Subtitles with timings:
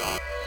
[0.00, 0.39] Bye.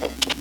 [0.00, 0.38] you